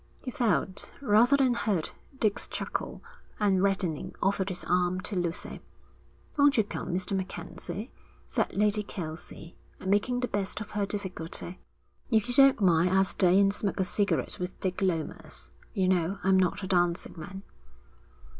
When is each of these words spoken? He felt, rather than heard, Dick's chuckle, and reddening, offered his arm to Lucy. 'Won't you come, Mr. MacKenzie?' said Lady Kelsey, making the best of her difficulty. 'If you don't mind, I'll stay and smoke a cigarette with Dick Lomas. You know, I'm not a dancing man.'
He 0.23 0.31
felt, 0.31 0.91
rather 0.99 1.37
than 1.37 1.53
heard, 1.53 1.91
Dick's 2.19 2.47
chuckle, 2.47 3.03
and 3.39 3.61
reddening, 3.61 4.15
offered 4.19 4.49
his 4.49 4.63
arm 4.63 4.99
to 5.01 5.15
Lucy. 5.15 5.61
'Won't 6.37 6.57
you 6.57 6.63
come, 6.63 6.91
Mr. 6.91 7.15
MacKenzie?' 7.15 7.91
said 8.27 8.51
Lady 8.57 8.81
Kelsey, 8.81 9.57
making 9.79 10.21
the 10.21 10.27
best 10.27 10.59
of 10.59 10.71
her 10.71 10.87
difficulty. 10.87 11.59
'If 12.09 12.27
you 12.27 12.33
don't 12.33 12.59
mind, 12.61 12.89
I'll 12.89 13.03
stay 13.03 13.39
and 13.39 13.53
smoke 13.53 13.79
a 13.79 13.85
cigarette 13.85 14.39
with 14.39 14.59
Dick 14.59 14.81
Lomas. 14.81 15.51
You 15.75 15.87
know, 15.87 16.17
I'm 16.23 16.35
not 16.37 16.63
a 16.63 16.67
dancing 16.67 17.13
man.' 17.15 17.43